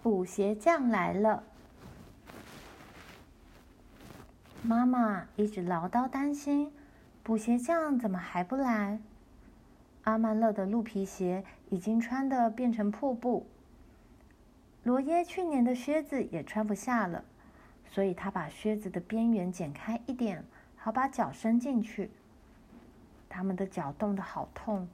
[0.00, 1.42] 补鞋匠来了。
[4.62, 6.72] 妈妈一直唠叨，担心
[7.22, 9.00] 补鞋匠怎么还不来。
[10.04, 13.46] 阿曼乐的鹿皮鞋已经穿的变成破布，
[14.84, 17.24] 罗耶去年的靴子也穿不下了，
[17.90, 20.44] 所以他把靴子的边缘剪开一点，
[20.76, 22.10] 好把脚伸进去。
[23.28, 24.88] 他们的脚冻得好痛，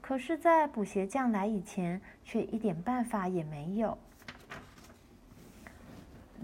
[0.00, 3.98] 可是，在补鞋匠来以前，却一点办法也没有。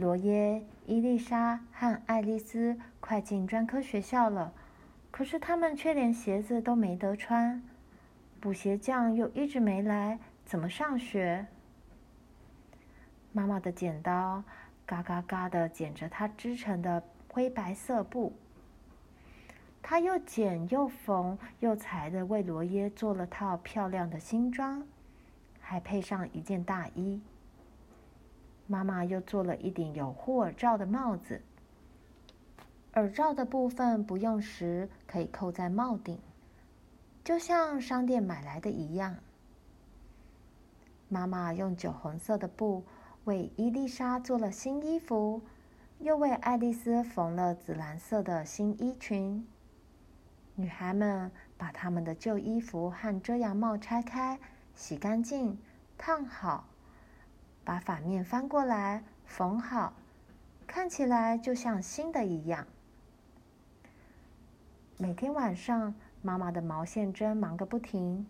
[0.01, 4.51] 罗耶、伊丽莎和爱丽丝快进专科学校了，
[5.11, 7.63] 可是他们却连鞋子都没得穿。
[8.41, 11.45] 补鞋匠又一直没来，怎么上学？
[13.33, 14.43] 妈妈的剪刀
[14.87, 18.33] 嘎嘎嘎的剪着她织成的灰白色布，
[19.83, 24.83] 她又剪又缝又裁的为罗耶做了套漂亮的新装，
[25.61, 27.21] 还配上一件大衣。
[28.71, 31.43] 妈妈又做了一顶有护耳罩的帽子，
[32.93, 36.21] 耳罩的部分不用时可以扣在帽顶，
[37.25, 39.17] 就像商店买来的一样。
[41.09, 42.85] 妈妈用酒红色的布
[43.25, 45.43] 为伊丽莎做了新衣服，
[45.99, 49.45] 又为爱丽丝缝了紫蓝色的新衣裙。
[50.55, 54.39] 女孩们把她们的旧衣服和遮阳帽拆开，
[54.77, 55.59] 洗干净，
[55.99, 56.67] 烫好。
[57.65, 59.93] 把反面翻过来缝好，
[60.67, 62.67] 看起来就像新的一样。
[64.97, 68.27] 每天晚上，妈妈的毛线针忙个不停，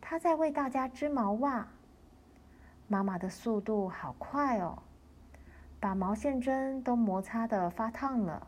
[0.00, 1.68] 她在为大家织毛袜。
[2.88, 4.82] 妈妈的速度好快哦，
[5.78, 8.46] 把毛线针都摩擦的发烫了。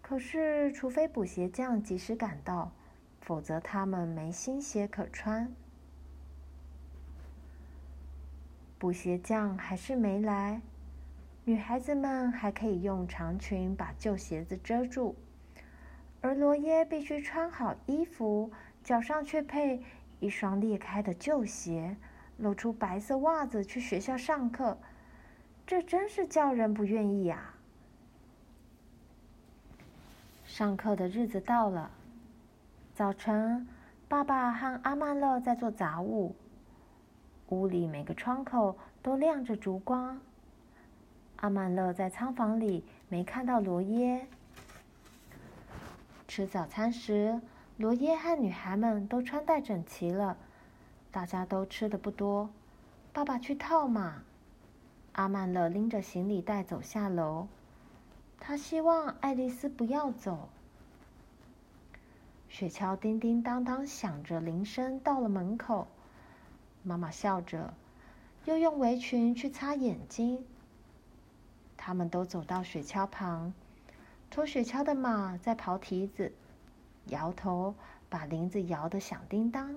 [0.00, 2.72] 可是，除非补鞋匠及时赶到，
[3.20, 5.52] 否则他们没新鞋可穿。
[8.82, 10.60] 补鞋匠还是没来，
[11.44, 15.14] 女孩子们还可以用长裙把旧鞋子遮住，
[16.20, 18.50] 而罗耶必须穿好衣服，
[18.82, 19.80] 脚上却配
[20.18, 21.96] 一双裂开的旧鞋，
[22.38, 24.76] 露出白色袜子去学校上课，
[25.64, 27.54] 这真是叫人不愿意呀！
[30.44, 31.88] 上课的日子到了，
[32.96, 33.64] 早晨，
[34.08, 36.34] 爸爸和阿曼乐在做杂物。
[37.52, 40.18] 屋里每个窗口都亮着烛光。
[41.36, 44.26] 阿曼乐在仓房里没看到罗耶。
[46.26, 47.42] 吃早餐时，
[47.76, 50.38] 罗耶和女孩们都穿戴整齐了，
[51.10, 52.48] 大家都吃的不多。
[53.12, 54.22] 爸爸去套马，
[55.12, 57.48] 阿曼乐拎着行李袋走下楼。
[58.40, 60.48] 他希望爱丽丝不要走。
[62.48, 65.86] 雪橇叮叮当当响着铃声到了门口。
[66.82, 67.74] 妈妈笑着，
[68.44, 70.44] 又用围裙去擦眼睛。
[71.76, 73.52] 他们都走到雪橇旁，
[74.30, 76.32] 拖雪橇的马在刨蹄子，
[77.06, 77.74] 摇头
[78.08, 79.76] 把铃子摇得响叮当。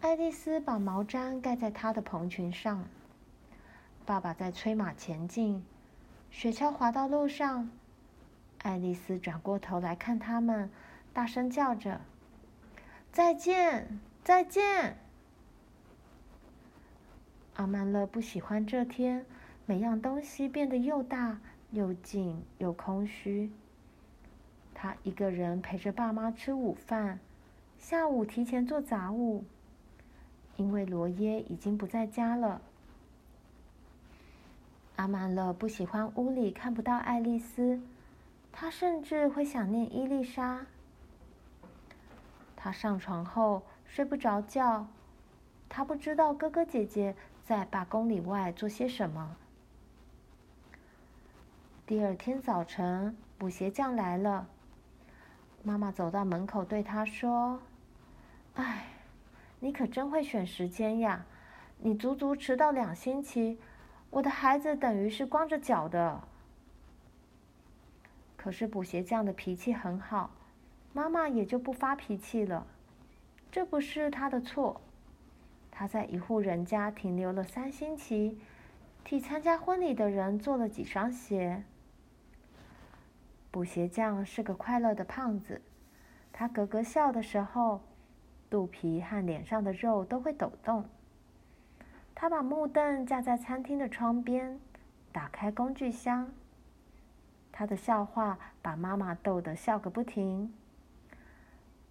[0.00, 2.84] 爱丽丝把毛毡盖在她的蓬裙上。
[4.04, 5.64] 爸爸在催马前进，
[6.30, 7.70] 雪橇滑到路上。
[8.58, 10.70] 爱丽丝转过头来看他们，
[11.12, 12.00] 大声叫着
[13.10, 14.96] ：“再见，再见！”
[17.56, 19.24] 阿曼乐不喜欢这天，
[19.64, 21.40] 每样东西变得又大
[21.70, 23.50] 又紧又空虚。
[24.74, 27.18] 他一个人陪着爸妈吃午饭，
[27.78, 29.42] 下午提前做杂物，
[30.56, 32.60] 因为罗耶已经不在家了。
[34.96, 37.80] 阿曼乐不喜欢屋里看不到爱丽丝，
[38.52, 40.66] 他甚至会想念伊丽莎。
[42.54, 44.86] 他上床后睡不着觉，
[45.70, 47.16] 他不知道哥哥姐姐。
[47.46, 49.36] 在八公里外做些什么？
[51.86, 54.48] 第二天早晨，补鞋匠来了。
[55.62, 57.60] 妈妈走到门口，对他说
[58.54, 58.88] ：“哎，
[59.60, 61.24] 你可真会选时间呀！
[61.78, 63.60] 你足足迟到两星期，
[64.10, 66.20] 我的孩子等于是光着脚的。”
[68.36, 70.32] 可是补鞋匠的脾气很好，
[70.92, 72.66] 妈妈也就不发脾气了。
[73.52, 74.80] 这不是他的错。
[75.78, 78.38] 他在一户人家停留了三星期，
[79.04, 81.64] 替参加婚礼的人做了几双鞋。
[83.50, 85.60] 补鞋匠是个快乐的胖子，
[86.32, 87.82] 他咯咯笑的时候，
[88.48, 90.86] 肚皮和脸上的肉都会抖动。
[92.14, 94.58] 他把木凳架在餐厅的窗边，
[95.12, 96.32] 打开工具箱。
[97.52, 100.54] 他的笑话把妈妈逗得笑个不停。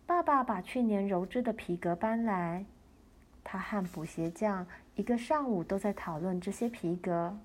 [0.08, 2.66] 爸爸把去年鞣制的皮革搬来。
[3.46, 4.66] 他和补鞋匠
[4.96, 7.38] 一个上午都在讨论这些皮革。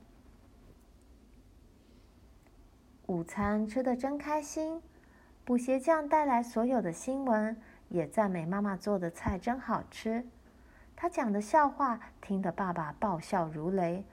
[3.06, 4.80] 午餐吃得真开心，
[5.44, 7.60] 补鞋匠带来所有的新闻，
[7.90, 10.26] 也赞美妈妈做的菜真好吃。
[10.96, 14.04] 他讲的笑话听得爸爸爆笑如雷，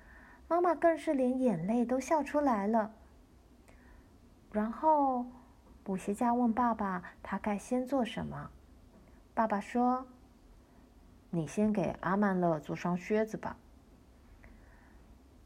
[0.48, 2.92] 妈妈更是连眼泪都笑出来了。
[4.52, 5.26] 然后，
[5.84, 8.50] 补鞋匠问爸爸：“他该先做什么？”
[9.34, 10.08] 爸爸说
[11.30, 13.58] ：“你先给阿曼乐做双靴子吧。”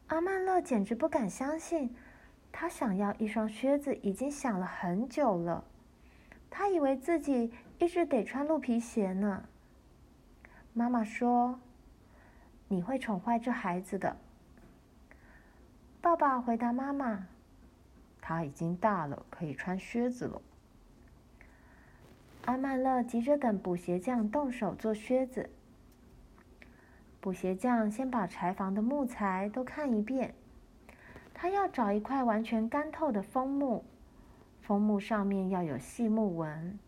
[0.07, 1.95] 阿曼勒简直不敢相信。
[2.53, 5.63] 他想要一双靴子，已经想了很久了。
[6.49, 9.45] 他以为自己一直得穿鹿皮鞋呢。
[10.73, 11.57] 妈妈说
[12.67, 14.17] ：“你会宠坏这孩子的。”
[16.01, 17.25] 爸爸回答妈妈
[18.19, 20.41] ：“他已经大了，可以穿靴子了。”
[22.43, 25.49] 阿曼勒急着等补鞋匠动手做靴子。
[27.21, 30.33] 补鞋匠先把柴房的木材都看一遍。
[31.35, 33.83] 他要找一块完全干透的枫木，
[34.61, 36.79] 枫木上面要有细木纹。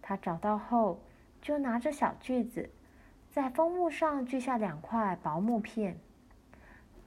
[0.00, 1.00] 他找到后，
[1.42, 2.70] 就拿着小锯子，
[3.32, 5.98] 在枫木上锯下两块薄木片，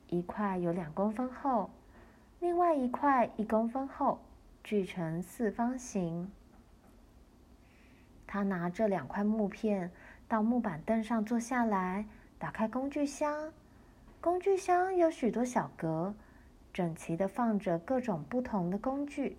[0.07, 1.69] 一块有两公分厚，
[2.41, 4.19] 另外一块一公分厚，
[4.63, 6.29] 锯成四方形。
[8.25, 9.91] 他拿这两块木片
[10.27, 12.05] 到木板凳上坐下来，
[12.39, 13.51] 打开工具箱，
[14.21, 16.13] 工具箱有许多小格。
[16.73, 19.35] 整齐的放着各种不同的工具。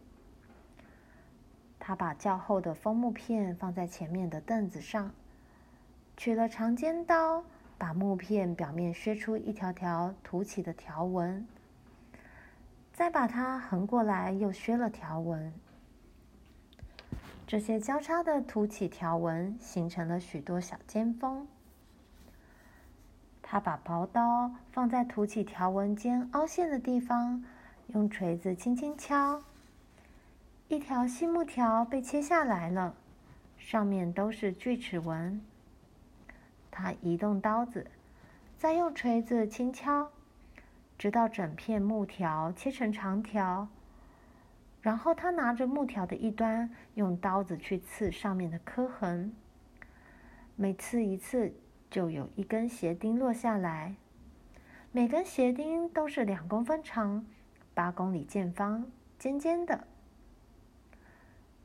[1.79, 5.13] 他把较厚的枫木片放在前面的凳子上，
[6.17, 7.45] 取了长尖刀，
[7.79, 11.47] 把木片表面削出一条条凸起的条纹，
[12.93, 15.53] 再把它横过来，又削了条纹。
[17.47, 21.47] 这些交叉的凸起条纹形成了许多小尖峰。
[23.51, 27.43] 他把薄刀放在凸起条纹间凹陷的地方，
[27.87, 29.43] 用锤子轻轻敲，
[30.69, 32.95] 一条细木条被切下来了，
[33.57, 35.41] 上面都是锯齿纹。
[36.71, 37.87] 他移动刀子，
[38.59, 40.11] 再用锤子轻敲，
[40.99, 43.67] 直到整片木条切成长条。
[44.83, 49.35] 然后他拿着木条的一端，用刀子去刺上面的刻痕，
[50.55, 51.51] 每刺一次，
[51.91, 53.95] 就有一根鞋钉落下来，
[54.93, 57.25] 每根鞋钉都是两公分长，
[57.73, 58.87] 八公里见方，
[59.19, 59.87] 尖尖的。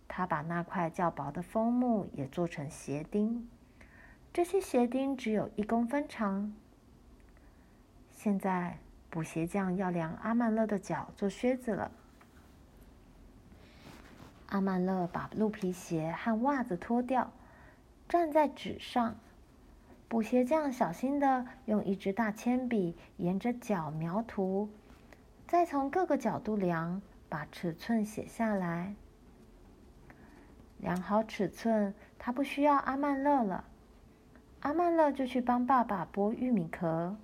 [0.07, 3.49] 他把那块较薄的枫木也做成鞋钉，
[4.31, 6.53] 这些鞋钉只有一公分长。
[8.11, 8.77] 现在
[9.09, 11.91] 补鞋匠要量阿曼勒的脚做靴子了。
[14.47, 17.33] 阿曼勒把鹿皮鞋和袜子脱掉，
[18.07, 19.15] 站在纸上。
[20.13, 24.69] 补鞋匠小心地用一支大铅笔沿着脚描图，
[25.47, 28.93] 再从各个角度量，把尺寸写下来。
[30.77, 33.65] 量好尺寸，他不需要阿曼乐了。
[34.59, 37.17] 阿曼乐就去帮爸爸剥玉米壳。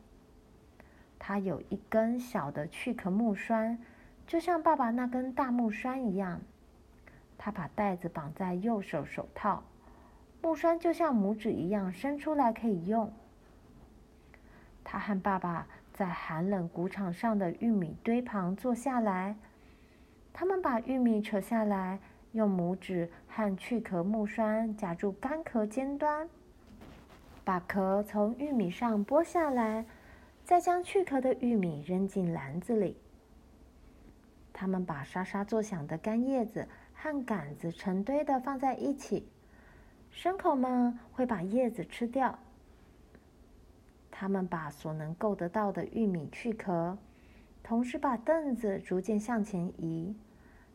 [1.19, 3.77] 他有一根小的去壳木栓，
[4.25, 6.41] 就像爸爸那根大木栓一样。
[7.37, 9.63] 他把袋子绑在右手手套。
[10.41, 13.11] 木栓就像拇指一样伸出来可以用。
[14.83, 19.35] 他和爸爸在寒冷谷场上的玉米堆旁坐下来，
[20.33, 21.99] 他们把玉米扯下来，
[22.31, 26.27] 用拇指和去壳木栓夹住干壳尖端，
[27.43, 29.85] 把壳从玉米上剥下来，
[30.45, 32.97] 再将去壳的玉米扔进篮子里。
[34.53, 39.27] 他们把沙沙作响的干叶子和杆子成堆的放在一起。
[40.21, 42.37] 牲口们会把叶子吃掉。
[44.11, 46.97] 他们把所能够得到的玉米去壳，
[47.63, 50.13] 同时把凳子逐渐向前移，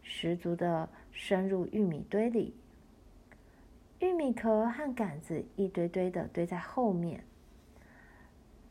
[0.03, 2.55] 十足的深入玉米堆里。
[3.99, 7.23] 玉米壳和杆子一堆堆的堆在后面。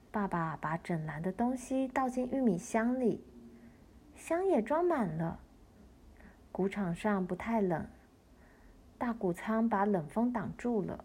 [0.09, 3.23] 爸爸把整篮的东西倒进玉米箱里，
[4.15, 5.39] 箱也装满了。
[6.51, 7.85] 谷场上不太冷。
[9.03, 11.03] 大谷仓把冷风挡住了，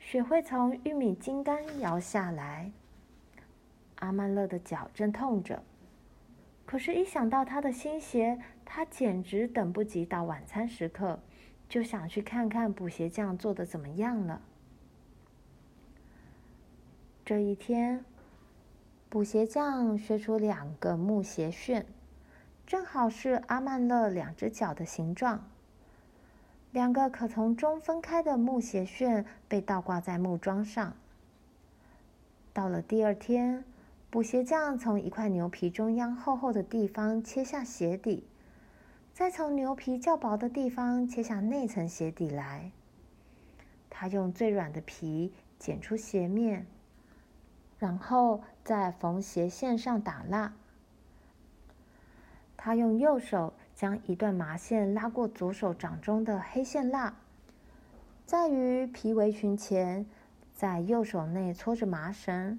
[0.00, 2.72] 雪会从玉米茎干摇下来。
[4.00, 5.62] 阿曼乐的脚正痛着，
[6.64, 11.20] 可是，一想到他的新鞋，他简直等不及到晚餐时刻，
[11.68, 14.42] 就想去看看补鞋匠做的怎么样了。
[17.24, 18.04] 这一天，
[19.08, 21.84] 补鞋匠削出两个木鞋楦，
[22.66, 25.48] 正好是阿曼乐两只脚的形状。
[26.76, 30.92] 两个可从中分开的木鞋楦被倒挂在木桩上。
[32.52, 33.64] 到了第二天，
[34.10, 38.28] 补鞋匠从一块牛皮中央厚厚的地方切下鞋底，
[39.14, 42.70] 再从牛皮较薄的地方切下内层鞋底来。
[43.88, 46.66] 他用最软的皮剪出鞋面，
[47.78, 50.52] 然后在缝鞋线上打蜡。
[52.54, 57.14] 他用右手将一段麻线拉过左手掌中的黑线蜡，
[58.24, 60.06] 在于皮围裙前，
[60.54, 62.58] 在右手内搓着麻绳，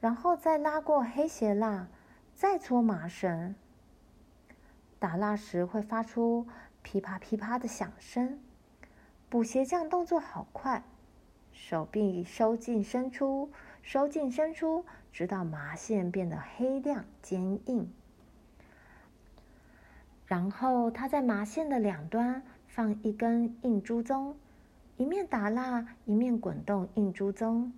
[0.00, 1.88] 然后再拉过黑鞋蜡，
[2.36, 3.56] 再搓麻绳。
[5.00, 6.46] 打蜡时会发出
[6.82, 8.38] 噼啪噼啪的响声。
[9.28, 10.84] 补鞋匠动作好快，
[11.52, 13.50] 手臂收进伸出，
[13.82, 17.92] 收进伸出，直到麻线变得黑亮坚硬。
[20.32, 24.34] 然后他在麻线的两端放一根硬珠棕，
[24.96, 27.70] 一面打蜡，一面滚动硬珠棕，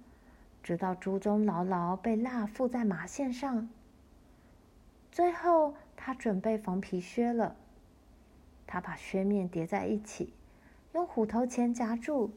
[0.62, 3.68] 直到珠棕牢牢被蜡附在麻线上。
[5.10, 7.56] 最后，他准备缝皮靴了。
[8.68, 10.32] 他把靴面叠在一起，
[10.92, 12.30] 用虎头钳夹住，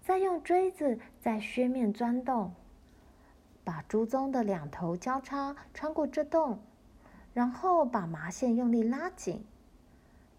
[0.00, 2.52] 再用锥子在靴面钻洞，
[3.64, 6.60] 把珠棕的两头交叉穿过这洞。
[7.32, 9.44] 然后把麻线用力拉紧，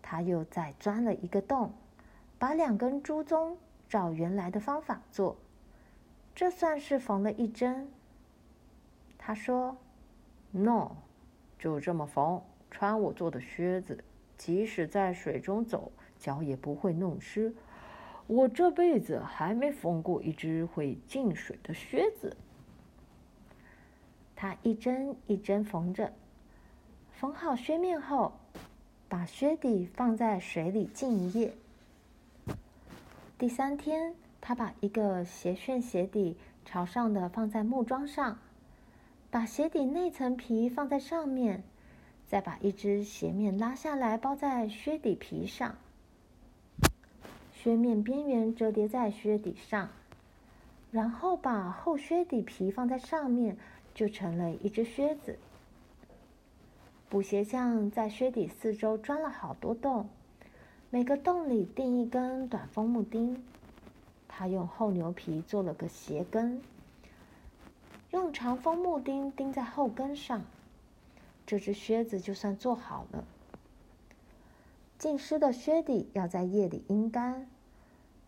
[0.01, 1.71] 他又再钻了一个洞，
[2.37, 3.57] 把两根珠棕
[3.87, 5.37] 照原来的方法做，
[6.35, 7.89] 这算是缝了一针。
[9.17, 9.77] 他说
[10.51, 10.91] ：“No，
[11.57, 14.03] 就这么缝，穿我做的靴子，
[14.37, 17.53] 即使在水中走，脚也不会弄湿。
[18.27, 22.35] 我这辈子还没缝过一只会进水的靴子。”
[24.35, 26.11] 他一针一针缝着。
[27.21, 28.33] 缝好靴面后，
[29.07, 31.53] 把靴底放在水里浸一夜。
[33.37, 36.35] 第三天，他把一个鞋楦鞋底
[36.65, 38.39] 朝上的放在木桩上，
[39.29, 41.61] 把鞋底内层皮放在上面，
[42.27, 45.75] 再把一只鞋面拉下来包在靴底皮上，
[47.53, 49.87] 靴面边缘折叠在靴底上，
[50.89, 53.55] 然后把厚靴底皮放在上面，
[53.93, 55.37] 就成了一只靴子。
[57.11, 60.07] 补鞋匠在靴底四周钻了好多洞，
[60.89, 63.43] 每个洞里钉一根短枫木钉。
[64.29, 66.61] 他用厚牛皮做了个鞋跟，
[68.11, 70.41] 用长枫木钉钉在后跟上，
[71.45, 73.25] 这只靴子就算做好了。
[74.97, 77.45] 浸湿的靴底要在夜里阴干。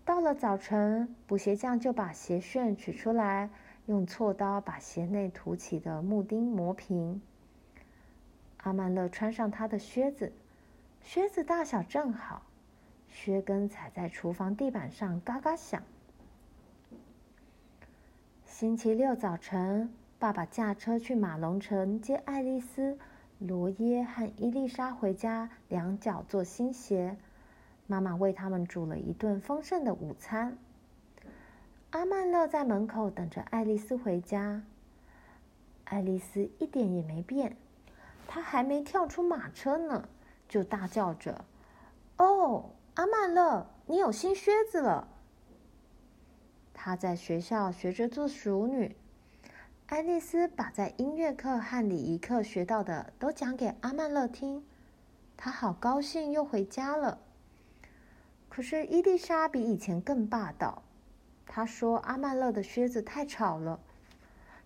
[0.03, 3.49] 到了早晨，补鞋匠就把鞋楦取出来，
[3.85, 7.21] 用锉刀把鞋内凸起的木钉磨平。
[8.63, 10.31] 阿曼乐穿上他的靴子，
[11.01, 12.43] 靴子大小正好，
[13.09, 15.83] 靴跟踩在厨房地板上嘎嘎响。
[18.45, 22.97] 星期六早晨，爸爸驾车去马龙城接爱丽丝、
[23.37, 27.17] 罗耶和伊丽莎回家两脚做新鞋。
[27.85, 30.57] 妈妈为他们煮了一顿丰盛的午餐。
[31.89, 34.63] 阿曼乐在门口等着爱丽丝回家。
[35.83, 37.57] 爱丽丝一点也没变。
[38.27, 40.07] 他还没跳出马车呢，
[40.47, 41.45] 就大叫着
[42.17, 45.07] ：“哦，阿曼乐，你有新靴子了！”
[46.73, 48.95] 他在学校学着做淑女。
[49.87, 54.65] 爱丽丝把在音乐课和礼仪课学到的都讲给阿曼乐听，
[55.37, 57.19] 他好高兴，又回家了。
[58.49, 60.81] 可是伊丽莎比以前更霸道，
[61.45, 63.79] 她说阿曼乐的靴子太吵了，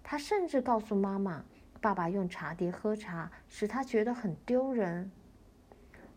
[0.03, 1.43] 她甚至告诉妈妈。
[1.87, 5.09] 爸爸用茶碟喝茶，使他觉得很丢人。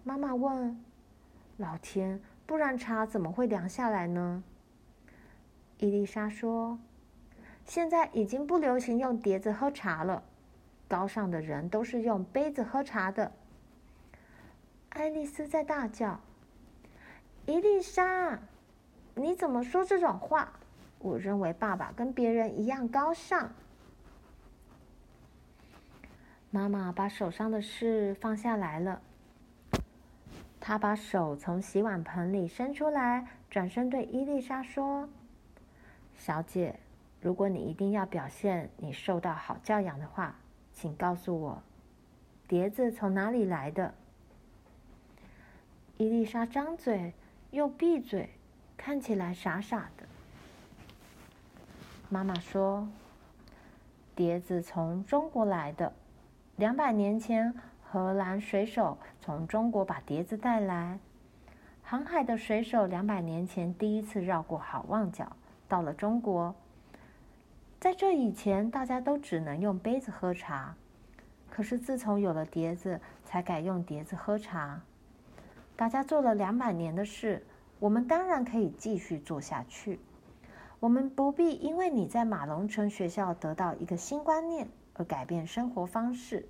[0.03, 0.85] 妈妈问
[1.59, 4.43] ：“老天，不然茶怎么会凉下来呢？”
[5.79, 6.77] 伊丽莎说
[7.65, 10.25] ：“现在已经不流行用碟子喝茶了，
[10.89, 13.31] 高尚的人都是用杯子喝茶的。”
[14.91, 16.19] 爱丽丝在大叫
[17.47, 18.41] ：“伊丽莎，
[19.15, 20.53] 你怎么说这种话？
[20.99, 23.53] 我认为爸爸跟别人一样高尚。”
[26.53, 29.01] 妈妈把手上的事放下来了。
[30.59, 35.09] 她把手从洗碗盆里伸出来，转身对伊丽莎说
[36.19, 36.81] ：“小姐，
[37.21, 40.35] 如果你一定要表现你受到好教养的话，
[40.73, 41.63] 请告诉我，
[42.49, 43.95] 碟子从哪里来的？”
[45.99, 47.15] 伊丽莎张嘴
[47.53, 48.29] 又闭嘴，
[48.77, 50.05] 看起来傻傻的。
[52.09, 52.89] 妈妈说
[54.17, 55.93] ：“碟子从中国来的。”
[56.61, 60.99] 两百年前，荷兰水手从中国把碟子带来，
[61.83, 65.35] 航海的水手两百年前第一次绕过好望角，
[65.67, 66.55] 到了中国。
[67.81, 70.77] 在这以前，大家都只能用杯子喝茶。
[71.49, 74.83] 可是自从有了碟子，才改用碟子喝茶。
[75.77, 77.43] 大家做了两百年的事，
[77.79, 79.99] 我们当然可以继续做下去。
[80.79, 84.69] 我们不必因为你在马龙城学校得到一个新观念
[85.01, 86.47] 会改变生活方式。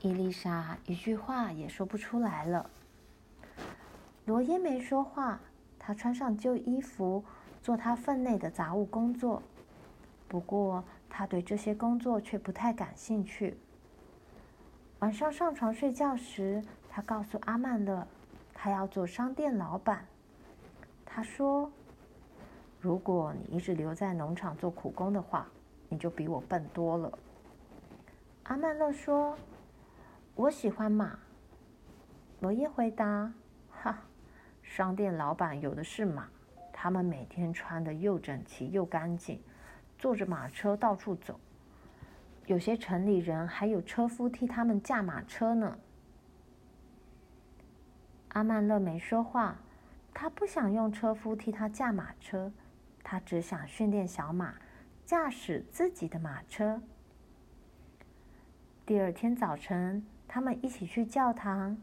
[0.00, 2.70] 伊丽莎一句话也说不出来了。
[4.26, 5.40] 罗耶没说话，
[5.76, 7.24] 他穿上旧衣服，
[7.64, 9.42] 做他分内的杂物工作。
[10.28, 13.58] 不过，他对这些工作却不太感兴趣。
[15.00, 18.06] 晚上上床睡觉时，他告诉阿曼勒，
[18.54, 20.06] 他要做商店老板。
[21.04, 21.68] 他说
[22.78, 25.48] ：“如果你一直留在农场做苦工的话，
[25.88, 27.18] 你就比我笨多了。”
[28.44, 29.36] 阿曼勒说
[30.36, 31.18] ：“我喜欢马。”
[32.40, 33.32] 罗耶回答
[33.70, 33.98] ：“哈，
[34.62, 36.28] 商店老板有的是马，
[36.72, 39.40] 他们每天穿的又整齐又干净，
[39.98, 41.40] 坐着马车到处走。
[42.46, 45.78] 有些城里人还有车夫替他们驾马车呢。”
[48.28, 49.56] 阿曼勒没说话，
[50.12, 52.52] 他不想用车夫替他驾马车，
[53.02, 54.54] 他只想训练小马
[55.06, 56.82] 驾驶自己的马车。
[58.84, 61.78] 第二天早晨，他们一起去教堂。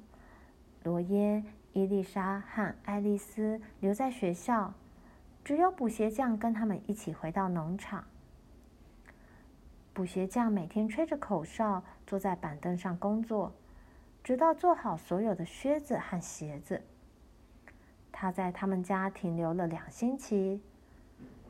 [0.83, 4.73] 罗耶、伊丽莎和爱丽丝留在学校，
[5.41, 8.03] 只有补鞋匠跟他们一起回到农场。
[9.93, 13.53] 补鞋匠每天吹着口哨，坐在板凳上工作，
[14.21, 16.81] 直到做好所有的靴子和鞋子。
[18.11, 20.61] 他在他们家停留了两星期。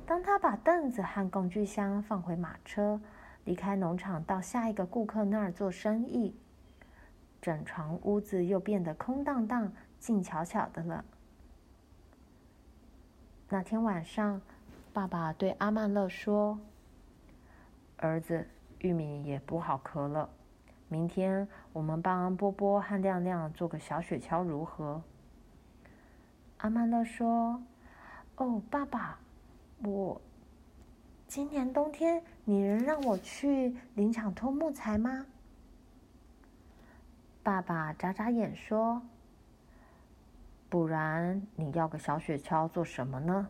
[0.06, 3.00] 当他把凳子和工具箱放回马车，
[3.46, 6.36] 离开农场到下一个顾客那儿做生意，
[7.42, 11.06] 整幢屋子又变得空荡荡、静悄悄的了。
[13.48, 14.42] 那天晚上，
[14.92, 16.60] 爸爸对阿曼勒说
[17.98, 18.46] ：“儿子，
[18.80, 20.30] 玉米也不好壳了。
[20.90, 25.02] 明天我们帮波波和亮亮做个小雪橇，如何？”
[26.60, 27.62] 阿曼勒说
[28.38, 29.20] ：“哦，爸爸，
[29.84, 30.20] 我……”
[31.28, 35.26] 今年冬天，你能让我去林场偷木材吗？
[37.42, 39.02] 爸爸眨眨眼说
[40.70, 43.50] ：“不然你要个小雪橇做什么呢？”